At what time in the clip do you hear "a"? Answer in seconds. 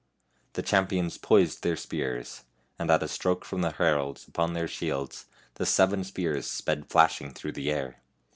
3.03-3.07